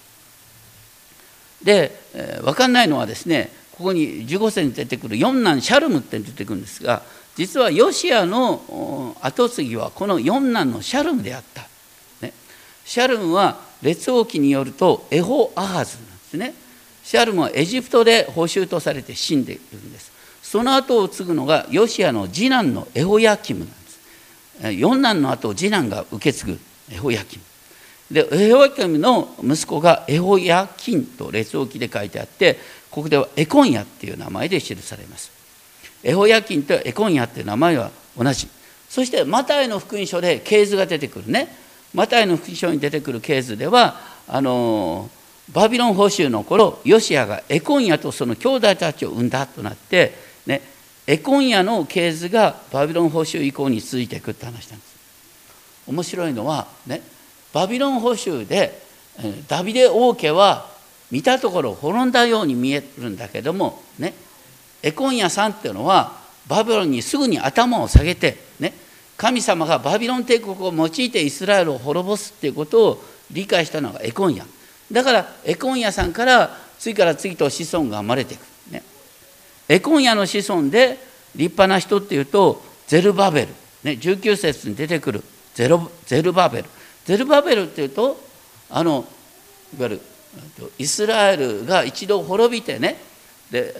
[1.63, 7.01] で、えー、分かんないのはですねここに15世に出てくる四男シャルムって出てくるんですが
[7.37, 11.67] 実はヨシアの跡継ぎはこの四男のシャルムであった、
[12.21, 12.33] ね、
[12.83, 16.53] シャルムは列王記によるとエホアハズなんですね。
[17.03, 20.11] シャルムはエジプトで報酬とされて死んでいるんです。
[20.41, 24.73] その後を継ぐのがヨシアの次男のエホヤキムなんです。
[24.73, 26.59] 四男の後次男が受け継ぐ
[26.91, 27.43] エホヤキム。
[28.09, 32.57] でエホヤキムの息子がエホヤキンと列王記で書いてあって
[32.89, 35.36] ここではエコンヤっていう名前で記されます。
[36.07, 38.47] エホヤキンとエコンヤっていう名前は同じ
[38.87, 41.49] そしてマタイの福音書で系図が出てくるね
[41.93, 45.09] マタイの福音書に出てくる系図ではあの
[45.51, 50.13] バビロン捕囚の頃ヨシアがエコンヤとその兄弟たちを産んだとなって、
[50.45, 50.61] ね、
[51.07, 54.97] エコンヤの系図がバビロン捕囚以降に続いていくって話なんです。
[55.87, 57.01] 面白いのは、ね、
[57.53, 58.81] バビロン捕囚で
[59.47, 60.69] ダビデ王家は
[61.11, 64.13] 見たところ滅んだように見えるんだけども、ね、
[64.83, 66.13] エコンヤさんっていうのは
[66.47, 68.73] バビロンにすぐに頭を下げて、ね、
[69.17, 74.45] 神様がバビロン帝国を用いてイスラエルを滅ぼすっていうことを理解したのがエコンヤ。
[74.91, 78.83] だからエコンヤさんから次から次と子孫が生まれていく、ね、
[79.67, 80.97] エコンヤの子孫で
[81.35, 83.47] 立派な人っていうとゼルバベル、
[83.83, 85.23] ね、19節に出てくる
[85.55, 86.69] ゼロゼルバベル。
[87.05, 88.17] ゼルバベルっていうと
[88.69, 89.05] あの
[89.77, 90.01] いわゆる
[90.77, 92.97] イスラエルが一度滅びてね
[93.51, 93.73] で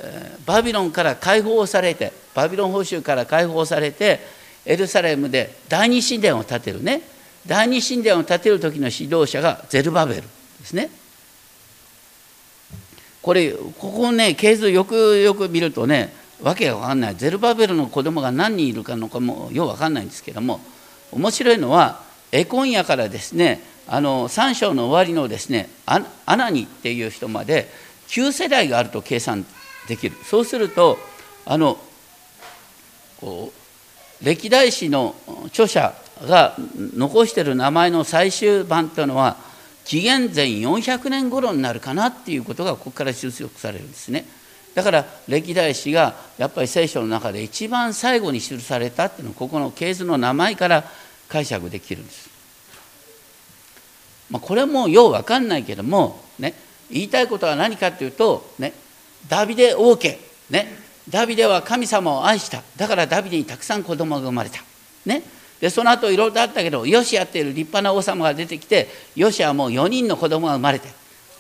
[0.46, 4.20] バビロンから解放されてバビロン報酬から解放されて
[4.66, 7.02] エルサレムで第二神殿を建てるね
[7.46, 10.28] 第二神殿を建てる時の指導者がゼルバベルで
[10.66, 10.90] すね。
[13.22, 20.62] これここね系図よくよく見るとねわけが分かんないゼルバベルの子供が何人いるかのかもよう分かんないんですけども
[21.12, 22.02] 面白いのは
[22.32, 27.70] エコンヤからですねあの3章の終わりのですねアナニっていう人まで
[28.08, 29.46] 9世代があると計算
[29.88, 30.16] できる。
[30.24, 30.98] そうすると
[31.46, 31.78] あの
[33.20, 33.52] こ
[34.22, 35.16] う歴代史の
[35.48, 36.56] 著者が
[36.96, 39.38] 残してる名前の最終版というのは
[39.86, 44.26] 紀元前400年頃になるかなっていうことがここから推測されるんですね。
[44.78, 50.84] だから歴代史がやっぱり聖書の中で一番最後に記されたっていうのはここの系図の名前から
[51.28, 52.30] 解釈できるんです、
[54.30, 56.54] まあ、これもよう分かんないけどもね
[56.92, 58.74] 言いたいことは何かっていうとね
[59.30, 60.68] ダビデ王家ね。
[61.10, 62.62] ダビデは神様を愛した。
[62.76, 64.62] だからダビデにたくさん子供が生まれた。
[65.06, 65.24] ね。
[65.60, 70.88] でその後いろいろあったけどヨシアっていう立派な王様が出てきてヨシアもう4人の子供が生まれて。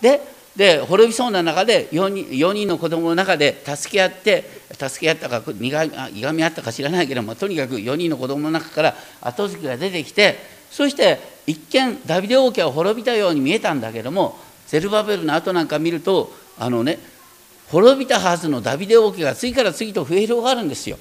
[0.02, 0.21] で
[0.58, 10.36] で滅びそうな中で4人 ,4 人の子供の中で助け合って助け合ったかいがみ合ったか知らないけどもとにかく4人の子供の中から後継ぎが出てきて
[10.71, 16.97] そして一見ダビデ王家は滅びたように見えたんだけどもゼルバベルの後なんか見るとあのね
[17.69, 20.97] 滅びたはずのダビデ王家が次から次と増え広がるんですよ。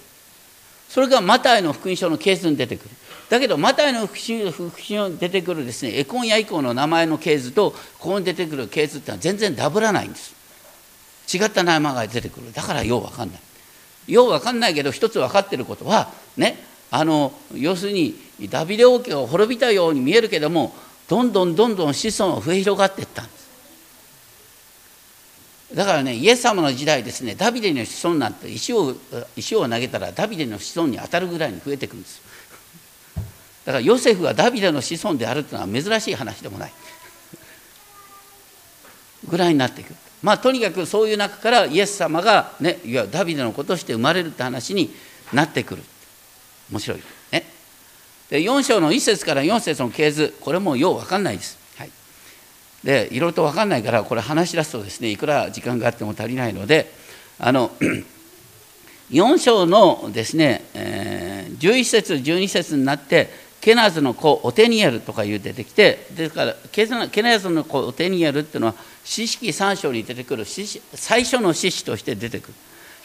[0.89, 2.91] それがマタイの福音書のケースに出てくる。
[3.29, 10.35] だけどマタイの福音書に出てくるですねエコンヤ以降の名前の系図とここに出てくる系図ってのは全然ダブらないんです
[11.37, 16.57] 違った名前が出てくるだからよう分かんないよう分かんないけど一つ分かってることはね
[16.93, 18.15] あの要するに
[18.49, 20.73] ダビデ王家が滅びたように見えるけども
[21.09, 23.25] どんどんどんどん子孫が増え広がっていった
[25.75, 28.95] だからねイエス様の時代ですねダビデの子孫なんて石を
[29.37, 32.23] 石を投げたらダビデの子孫に当たるぐらいに増えていくんです
[33.65, 36.73] だからヨセフがダビデの子孫であるというのは珍しい話でもない。
[39.29, 44.95] ぐらいになっていくまあとにかくそういう中からイエス様がねいやダビデの子として生まれるって話に
[45.33, 45.83] なってくる。
[46.71, 47.01] 面白い
[47.33, 47.45] ね。
[48.31, 51.59] で4章の1節から4節の系図これもよう分かんないです、
[52.87, 56.91] でいろいろと分かんないからこれ話し出すとですねいくら時間があっても足りないので
[57.39, 57.73] あの
[59.11, 63.29] 4章のですね、えー、11節12節になって
[63.61, 72.55] ケナーズの子オテニエルとかいう出てきてですからケナーズの子オテニエルっていうのは四式3章に出てくる最初の獅子として出てくる。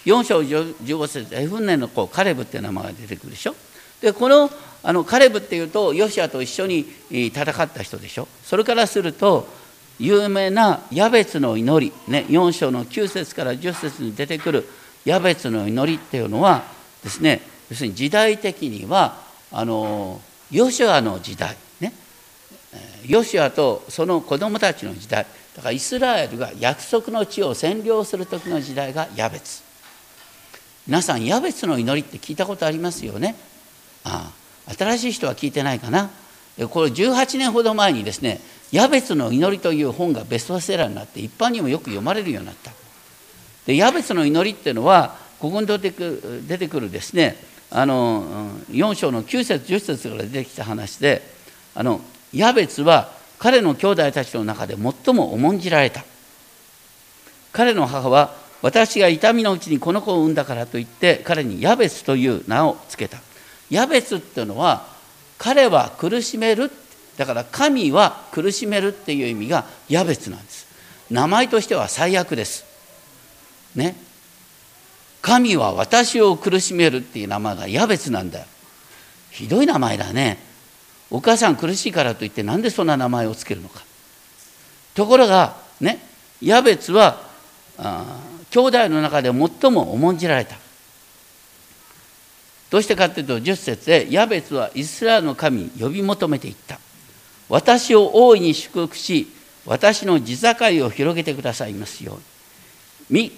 [0.06, 3.56] 4章15節エフンネの子カレブっていう名前が出てくるでしょ。
[4.02, 4.50] でこの
[4.84, 8.28] あのカレブっていうとヨシアと一緒に戦った人でしょ。
[8.44, 9.61] それからすると
[10.00, 14.68] 有名なヤベツの祈り、ね、4章の9節から10節に出てくる
[15.06, 16.64] ヤベツの祈りっていうのは
[17.04, 19.18] ですね要するに時代的には
[19.52, 21.94] あのヨシュアの時代ね
[23.06, 25.26] ヨシュアとその子供たちの時代
[25.56, 29.62] だからイスラエルが約束の地を占領する時の時代がヤベツ。
[30.88, 33.36] 皆さんヤベツの祈りって聞いたことありますよね？
[34.04, 34.32] あ
[34.68, 36.10] あ新しい人は聞いてないかな？
[36.70, 38.40] これ18年ほど前にですね
[38.72, 42.72] 「ヤベツの祈り」という本がベストセラーになって一般にもよく読まれるようになった。
[43.66, 47.36] でヤベツの祈りっていうのはここに出てくるですね
[47.70, 51.22] あの4章の9節10節から出てきた話で
[51.76, 52.02] あの
[52.34, 56.04] ヤベツは彼の兄弟たちの中で最も重んじられた。
[57.52, 63.22] 彼の母は私が痛みのうちにこの子を産んだからといって彼にヤベツという名を付けた。
[63.70, 64.86] ヤベツっていうのは
[65.38, 66.72] 彼は苦しめる
[67.22, 70.66] だから神は苦しめるっていう意味がヤベツなんです。
[71.12, 72.66] 名前としては最悪です。
[73.76, 73.96] ね。
[75.22, 78.46] 神は私を苦しめるっていう名前がヤベツなんだよ。
[79.30, 80.40] ひどい名前だね。
[81.12, 83.84] お母さん苦しいからといって何でそんな名前をつけるのか。
[84.96, 86.04] ところがね。
[86.42, 87.22] ヤベツは
[87.78, 90.56] あ兄弟の中で最も重んじられた。
[92.72, 96.80] どうしてかというと10節でヤベツはイスラエルの神に呼び求めていった。
[97.52, 99.28] 私を大いに祝福し
[99.66, 102.18] 私の地境を広げてくださいますよ
[103.10, 103.38] うに。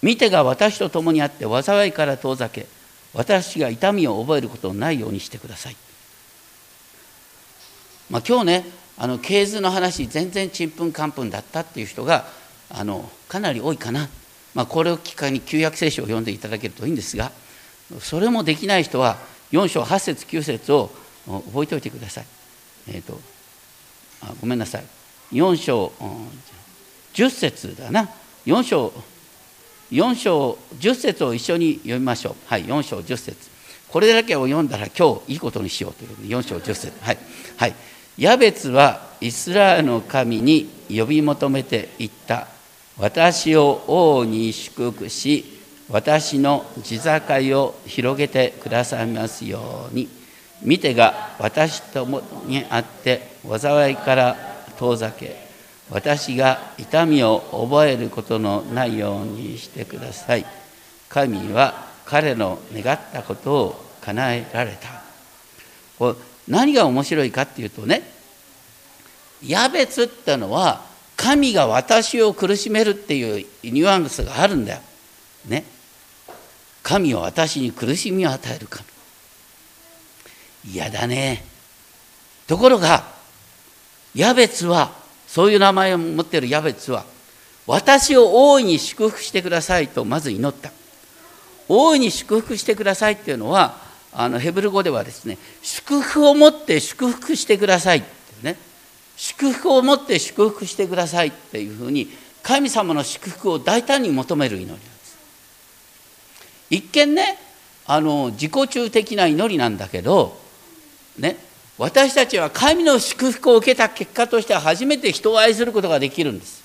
[0.00, 2.66] 見てが私と共にあって災いから遠ざけ
[3.14, 5.76] 私が痛みを覚えることのないようにしてください、
[8.08, 8.64] まあ、今日ね
[8.96, 12.26] あの系図の話全然ちんぷんかんぷんだったっていう人が
[12.70, 14.08] あのかなり多いかな、
[14.54, 17.32] まあ、これをきっかけに旧約聖書を読んでいただけるといいんですが
[17.98, 19.18] それもできない人は
[19.50, 20.90] 4章8節9節を
[21.26, 22.26] 覚えておいてください。
[22.90, 23.18] えーと、
[24.22, 24.84] あごめんなさい。
[25.32, 25.92] 4章
[27.14, 28.08] 10節だな。
[28.46, 28.92] 4章
[29.90, 32.34] 4章10節を一緒に読みましょう。
[32.46, 33.36] はい4章10節。
[33.88, 36.92] これだけを読んだら今日いいことにしようという4章10節。
[37.00, 37.18] はい、
[37.56, 37.74] はい、
[38.18, 42.48] ヤベツはイスラエルの神に呼び求めていった。
[42.98, 50.17] 私を王に祝福し私の地境を広げてくださいますように。
[50.62, 54.36] 見てが私ともにあって災いから
[54.78, 55.36] 遠ざけ
[55.90, 60.44] 私が痛みを覚えることのないようにしてください。
[61.08, 65.02] 神は彼の願ったことを叶えられた。
[65.98, 66.14] これ
[66.46, 68.02] 何が面白いかっていうとね
[69.42, 70.82] ヤベツってのは
[71.16, 74.80] 神が私を苦しめるっていうニュアンスがあるんだよ。
[75.46, 75.64] ね。
[76.82, 78.84] 神は私に苦しみを与える神。
[80.66, 81.44] 嫌だね。
[82.46, 83.04] ところが
[84.14, 84.92] ヤベツは
[85.26, 87.04] そういう名前を持っているヤベツは
[87.66, 90.72] 私を大いに祝福してくださいとまず祈った。
[91.68, 93.76] 大いに祝福してくださいっていうのは
[94.12, 98.08] あのヘブル語ではですね祝福を持って祝福してくださいって
[98.42, 98.56] ね。
[99.16, 102.08] 祝福を持って祝福してくださいっていうふうに
[102.42, 105.18] 神様の祝福を大胆に求める祈りなんです。
[106.70, 107.38] 一見ね
[107.86, 110.47] あの自己中的な祈りなんだけど
[111.18, 111.36] ね。
[111.78, 116.62] 私たちは神の祝福を受けた結果として初めて人を愛することができるんです。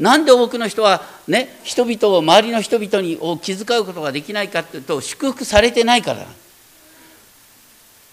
[0.00, 6.26] なんで多くの人はね人々を周りの人々にを気遣うことができないかっていうと祝福されてないから。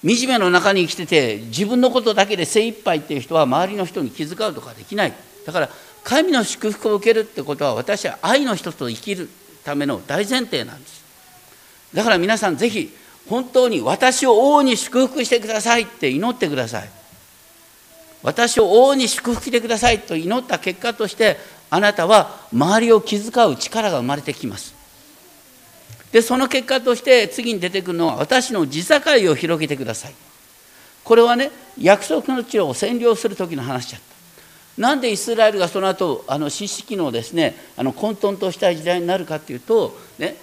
[0.03, 5.13] 惨めの中に生きてて自分のことだけで精一杯っていう人は周りの人に気遣うとかできない。
[5.45, 5.69] だから
[6.03, 9.27] 神の祝福を受けるってことは私は愛の人と生きる
[9.63, 11.03] ための大前提なんです。
[11.93, 12.93] だから皆さんぜひ
[13.29, 16.89] 本当に私を王に祝福してくださいって祈ってください。
[18.23, 21.37] 私を王に祝福してくださいと祈った結果として
[21.69, 24.73] あなたは周りを気遣う力が生まれてきます。
[26.11, 29.01] でその結果として次に出てくるのは私の地境
[29.31, 30.15] を広げてください。
[31.03, 34.07] これはね約束の地を占領する時の話だった。
[34.81, 40.35] なんでイスラエルがその後あの四式のですねあの混沌とした時代になるかっていうと、ね、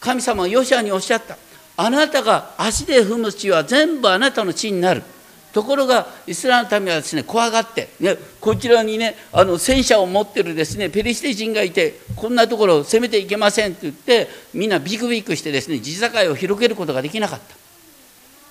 [0.00, 1.36] 神様はヨシアにおっしゃった。
[1.82, 5.02] あなたが足で踏む地は全部あなたの地になる。
[5.50, 17.56] ところがイスラエルの民はですね怖がって、ね、こちらにねあの戦車を持ってるですねペリシテ人がいてこんなところを攻めていけませんって言ってみんなビクビクしてですね地境を広げることができなかった。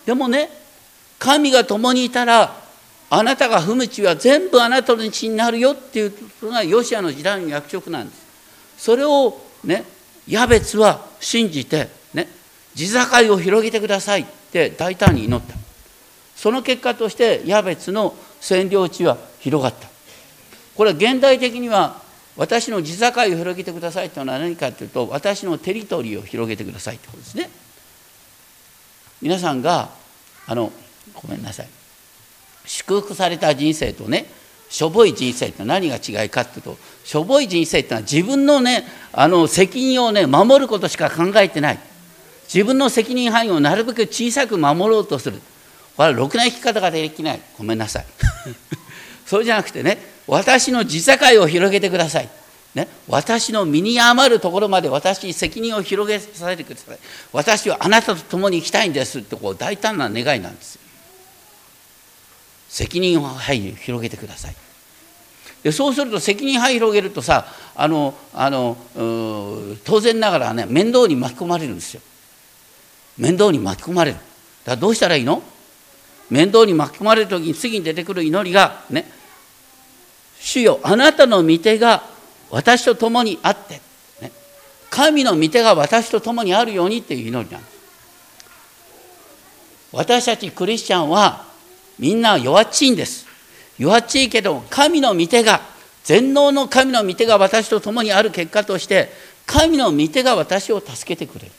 [0.08, 0.50] でもね
[1.20, 2.56] 神が共にいたら
[3.12, 8.26] あなたが踏む地は全部あなたの地になるよっていうのがヨシアの時代の約束なんです。
[8.80, 9.84] それをね
[10.28, 11.99] ヤベツは信じて
[12.80, 15.54] 地境を広げてくださいって大胆に祈った。
[16.38, 19.90] その結果としてヤベツの占領地は広がった。
[20.76, 22.02] これは現代的には
[22.38, 27.50] 私の地境を広げてくださいというのは何かというと私のテリトリーを広げてくださいということですね。
[29.22, 29.90] 皆さんが
[30.48, 30.72] あの
[31.16, 31.68] ごめんなさい。
[32.66, 34.26] 祝福された人生とね
[34.70, 41.89] しょぼい人生って何が違いかっていうとしょぼい人生ってのは自分のねあの責任をね守ることしか考えてない。
[42.52, 45.40] 自分の責任範囲をなるべく小さく守ろうとする。
[45.96, 47.42] これはろくな生き方ができない。
[47.58, 48.06] ごめんなさい。
[49.26, 52.30] そうじゃなくてね私の地境を広げてください。
[52.74, 57.00] ね、私の身に余るところまで私に責任を広げさせてください。
[57.32, 59.20] 私はあなたと共に行きたいんです。
[59.20, 60.82] ってこう大胆な願いなんですよ。
[62.70, 64.56] 責任範囲を広げてください。
[65.64, 67.46] でそうすると責任範囲広げるとさ
[67.76, 68.78] あのあの
[69.84, 72.02] 当然ながらね面倒に巻き込まれるんですよ。
[73.20, 74.18] 面倒に巻き込まれる。
[74.18, 74.26] だか
[74.72, 75.44] らどうしたらいいの？
[76.30, 79.06] 面倒に巻き込まれる時に次に出てくる祈りがね。
[80.40, 82.04] 主よあなたの御手が
[82.50, 83.82] 私と共にあって、
[84.22, 84.32] ね、
[84.90, 87.80] 神の御手が私と共にあるようにっていう祈りなんです。
[89.92, 91.46] 私たちクリスチャンは
[91.98, 93.28] みんな弱っちいんです。
[93.78, 95.62] 弱っちいけど神の御手が
[96.04, 99.10] 全能の神の御手が私と共にある結果として
[99.46, 101.52] 神の御手が私を助けてくれる。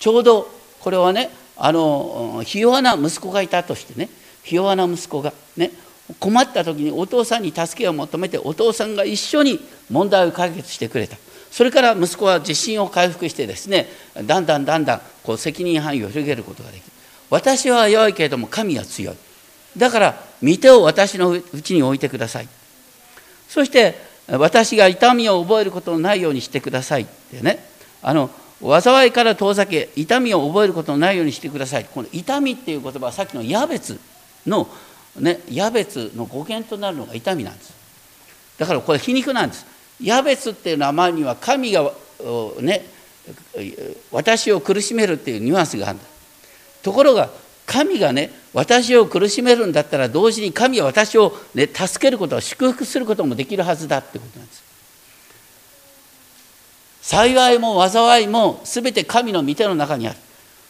[0.00, 4.08] ちょうどこれはねあのひ弱な息子がいたとしてね
[4.42, 5.70] ひ弱な息子がね
[6.18, 11.16] 困った時にお父さんに助けを求めてお父さんが一緒に問題を解決してくれた。
[11.50, 13.88] それから息子は自信を回復してですね
[14.24, 16.92] だんだんだんだんこう責任範囲を広げることができる。
[17.28, 19.16] 私は弱いけれども神は強い。
[19.76, 22.48] だから御手を私のうちに置いてください。
[23.48, 23.96] そして
[24.28, 27.62] 私が痛みを覚えることのないようにしてくださいってね
[28.00, 28.30] あの
[28.62, 31.86] 災いから遠ざけ痛みを覚えることのないようにしてください。
[31.86, 33.98] この痛みっていう言葉はさっきのヤベツ
[34.46, 34.68] の
[35.18, 37.74] ね、ヤベツの語源となるのが痛みなんです。
[38.58, 39.66] だからこれ皮肉なんです。
[40.00, 41.90] ヤベツっていう名前には神が
[42.60, 42.86] ね
[44.12, 46.04] 私を苦しめるっていうニュアンスがあるんだ。
[46.82, 47.30] ところが
[47.66, 54.69] 神がね私を苦しめるんだったら同時に神は私を、ね、助けることを祝福することもできるはずだってことなんです。
[57.02, 60.18] 幸いも災いも全て神の御手の中にある。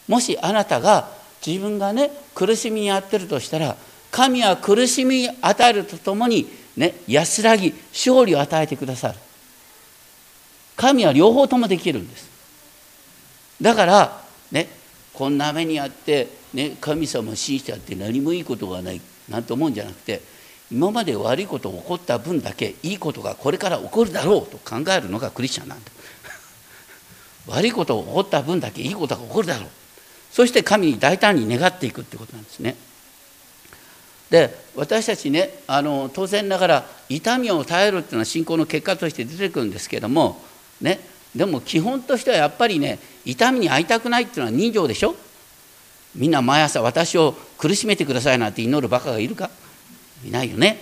[0.07, 1.09] もしあなたが
[1.45, 3.75] 自分がね苦しみに遭ってるとしたら
[4.11, 9.15] 神は苦しみ与えるとともに、ね、安らぎ勝利を与えてくださる。
[10.75, 12.29] 神は両方ともできるんです。
[13.61, 14.21] だから
[14.51, 14.67] ね
[15.13, 20.21] こんな目にあって、ね、神様を信じてあって何もいいことがないなんて思うんじゃなくて
[20.71, 25.91] 今まで悪いことが起こった分だけいいことがこれから起こるだろうと考えるのがクリスチャンなんだ。
[27.47, 29.69] 悪いことが起こった分だけいいことが起こるだろう。
[30.31, 32.75] そして神に大胆に願っていくってことなんですね。
[34.29, 40.41] で私たちねあの当然ながら痛みを耐えるっていうのは信仰の結果として出てくるんですけども
[40.79, 41.01] ね
[41.35, 45.15] でも基本としてはやっぱりね痛みに会いたくないっていうのは人情でしょ。
[46.15, 49.49] みんな毎朝私を苦しめてくださいなんて祈るバカがいるか。
[50.25, 50.81] いないよね。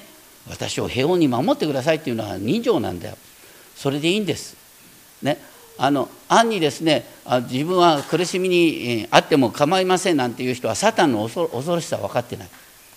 [0.50, 3.18] 私を平穏に守ってくださいっていうのは人情なんだよ。
[3.76, 4.56] それでいいんです。
[5.22, 5.38] ね。
[5.82, 7.06] あの暗にですね
[7.50, 12.50] 自分は苦しみにあっても構いませんなんていう人はサタンの恐ろしさ分かってない。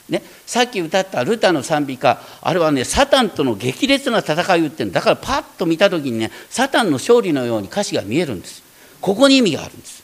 [0.09, 8.63] ね、さっき歌ったルタの賛美歌あれはねサタンとの激烈な戦いを言ってるだからパッと見た時にねサタンの勝利のように歌詞が見えるんです。
[9.01, 10.03] ここに意味があるんです。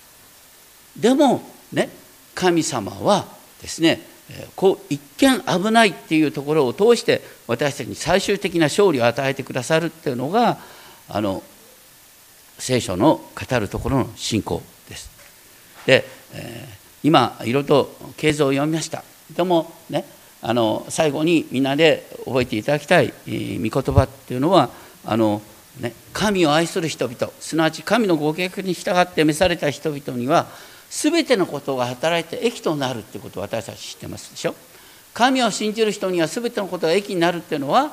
[0.97, 1.91] でもね
[2.35, 3.26] 神様は
[3.61, 4.01] ですね
[4.55, 10.59] こう一見危ないっていうところを通して私たちに最終的な勝利を与えてくださるっていうのが
[11.09, 11.43] あの
[12.59, 15.11] 聖書の語るところの信仰です。
[15.87, 16.05] で、
[16.35, 19.05] えー、今いろいろと経図を読みました。
[19.35, 20.05] でもね
[20.41, 24.71] あの最後にみんなで覚えていただきたい御言葉っていうのは
[25.05, 25.43] あの、
[25.81, 30.47] ね、神を愛する人々すなわち神のご計画に従って召された人々には
[30.91, 34.55] 全てのことが働いて益となるってことを私たち知ってますでしょ
[35.13, 37.91] 神を信じる人には全てのことが益になるっていうのは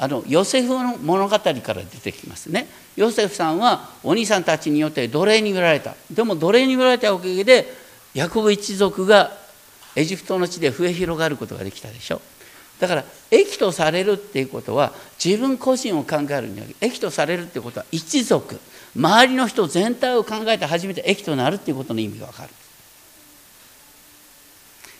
[0.00, 2.68] あのヨセフの物語から出てきますね。
[2.96, 5.94] ヨセフさんはお兄さんたちによって奴隷に売られた。
[6.10, 7.66] でも奴隷に売られたおかげで
[8.14, 9.32] ヤコブ一族が
[9.96, 12.20] エジプトの地で増え広がることができたでしょ。
[12.78, 14.92] だから益とされるっていうことは
[15.22, 18.60] 自分個人を考えるには益とされるっていうことは一族。
[18.96, 22.50] 周りの人全体を考えて初めて益となるっていうことの意味が分かる。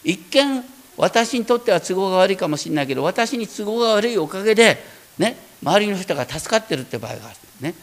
[0.03, 0.65] 一見
[0.99, 4.79] 私にとっては都合が悪いかもしれないけど私に都合が悪いおかげで、
[5.17, 7.75] ね、周りの人が助かってるって場合がある、ね、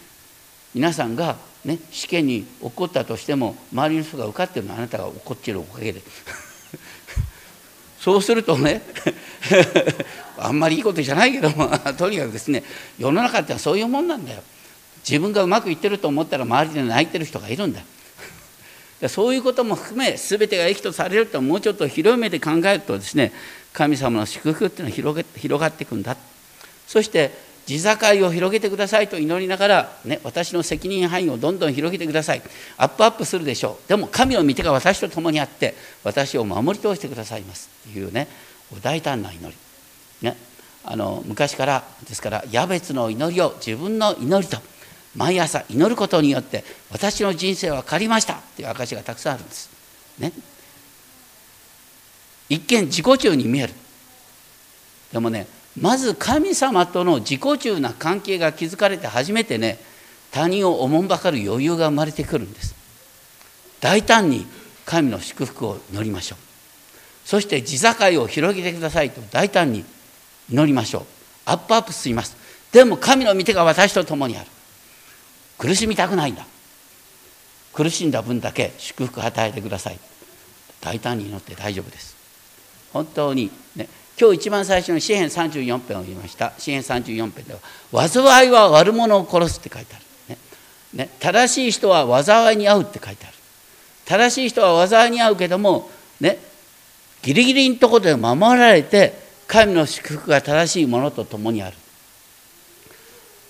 [0.73, 6.01] 皆さんが、ね、試験に起こったとしても周りの人が受かってるのはあなたが怒ってるおかげで。
[7.99, 8.83] そうするとね
[10.37, 12.63] あんまりいいことじゃないけどもとにかくですね
[12.99, 14.43] 世の中ってはそういうもんなんだよ。
[15.07, 17.79] 自分がうまくいってると思ったら周りで泣いてる人がいるんだ。
[17.79, 17.85] よ
[19.09, 23.33] そういうことも含め全てが益とされるともうちょっと広い目で考えるとですね
[23.73, 26.15] 神様の祝福っていうのは広がっていくんだ。
[26.87, 27.31] そして
[27.65, 32.41] 地境を広げてくださいと祈りながら、ね、私の責任範囲をどんどん広げてください。
[32.77, 33.89] アップアップするでしょう。
[33.89, 35.73] でも神の御手が私と共にあって
[36.03, 38.27] 私を守り通してくださいますっていうね
[38.83, 39.55] 大胆な祈り、
[40.21, 40.37] ね、
[40.83, 44.61] あの昔からですからヤベツの祈りを自分の祈りと
[45.15, 49.69] 毎朝祈ることによって私の人生は変わりましたっていう証がたくさんあるんです。
[50.19, 50.31] ね、
[52.49, 53.73] 一見自己中に見える。
[55.11, 55.47] でもね
[55.79, 59.77] まず神様との自己中な関係が築かれて初めてね
[60.31, 62.75] 他人をおもんばかる余裕が生まれてくるんです。
[63.79, 64.45] 大胆に
[64.85, 66.39] 神の祝福を祈りましょう。
[67.25, 69.83] そして地境を広げてくださいと大胆に
[70.49, 71.03] 祈りましょう。
[71.45, 72.35] アップアップします。
[72.71, 74.47] でも神の御手が私と共にある。
[75.57, 76.45] 苦しみたくないんだ。
[77.73, 79.99] 苦しんだ分だけ祝福与えてください。
[80.81, 82.15] 大胆に祈って大丈夫です。
[82.93, 83.87] 本当にね
[84.19, 86.53] 今日一番最初の詩篇34編を読みました。
[86.57, 87.53] 詩篇34編で
[87.91, 90.37] は災いは悪者を殺すって書いてある、ね
[90.93, 93.35] ね、正しい人は災いに遭うって書いてある
[94.05, 95.89] 正しい人は災いに遭うけども
[96.21, 96.37] ね
[97.23, 99.13] ギリギリのところで守られて
[99.47, 101.77] 神の祝福が正しいものと共にある。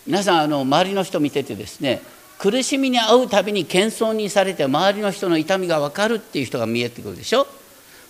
[0.08, 2.01] 皆さんあの周りの人見ててですね
[2.38, 7.47] 苦しみに遭うたびに謙遜にされて周りの人の痛みが分かるっていう人が見えてくるでしょ？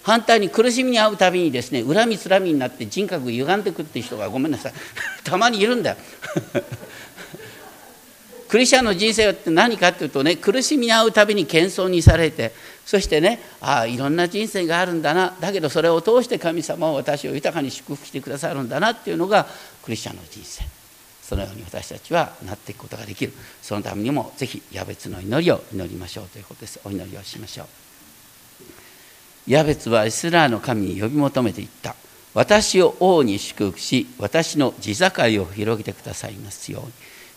[0.03, 4.73] 反対に苦しみに遭うたびにですね恨みつらみになって人格歪んでくっていう人がごめんなさい。
[5.23, 5.97] たまにいるんだよ。
[8.47, 12.51] クリスチャンの人生って何かっていうとね苦しみに遭うたびに謙遜にされて
[12.85, 15.33] そしてねああいろんな人生があるんだな。
[15.39, 19.47] だけどそれを通して神様は私を豊かに祝福してくださるんだなっていうのが
[19.83, 20.74] クリスチャンの人生。
[21.27, 23.33] そのように私たちはなっていくことができる。
[23.61, 26.79] そのためにもぜひヤベツの祈りを祈りましょうということです。
[26.83, 27.67] お祈りをしましょう。
[29.47, 31.95] ヤベツはイスラーの神に呼び求めていった。
[32.35, 36.91] 私を王に祝福し私の地境を広げてくださいますように。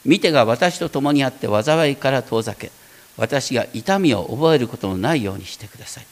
[0.05, 2.71] 見てが私と共にあって災いから遠ざけ
[3.17, 6.07] 私が痛みを覚えることのないようにしてください。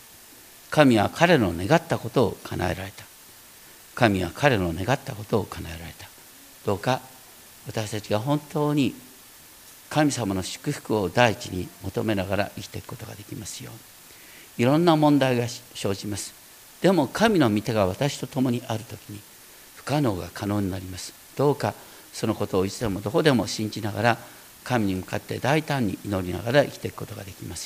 [0.71, 3.05] 神は彼の願ったことを叶えられた。
[3.95, 6.09] 神は彼の願ったことを叶えられた。
[6.65, 7.01] どうか
[7.67, 8.95] 私たちが本当に
[9.91, 13.81] 神様の祝福を第一に求めながら生きていくことができますように。
[14.59, 16.35] いろんな問題が生じます。
[16.81, 19.21] でも神の御手が私と共にある時に
[19.77, 21.13] 不可能が可能になります。
[21.37, 21.75] どうか
[22.13, 24.19] そのことをいつでもどこでも信じながら
[24.65, 27.55] 神に向かって大胆に祈りながら生きていくことができます